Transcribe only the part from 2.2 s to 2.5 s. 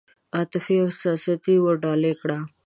کړي دي.